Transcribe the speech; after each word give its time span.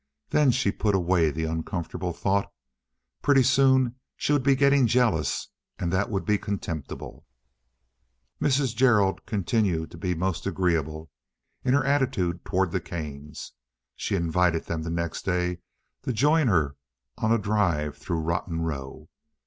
Then 0.31 0.49
she 0.49 0.71
put 0.71 0.95
away 0.95 1.29
the 1.29 1.43
uncomfortable 1.43 2.11
thought; 2.11 2.51
pretty 3.21 3.43
soon 3.43 3.97
she 4.17 4.33
would 4.33 4.41
be 4.41 4.55
getting 4.55 4.87
jealous, 4.87 5.49
and 5.77 5.93
that 5.93 6.09
would 6.09 6.25
be 6.25 6.39
contemptible. 6.39 7.27
Mrs. 8.41 8.75
Gerald 8.75 9.23
continued 9.27 9.91
to 9.91 9.99
be 9.99 10.15
most 10.15 10.47
agreeable 10.47 11.11
in 11.63 11.75
her 11.75 11.85
attitude 11.85 12.43
toward 12.43 12.71
the 12.71 12.81
Kanes. 12.81 13.51
She 13.95 14.15
invited 14.15 14.65
them 14.65 14.81
the 14.81 14.89
next 14.89 15.21
day 15.23 15.59
to 16.01 16.11
join 16.11 16.47
her 16.47 16.77
on 17.19 17.31
a 17.31 17.37
drive 17.37 17.95
through 17.95 18.21
Rotten 18.21 18.61
Row. 18.61 19.07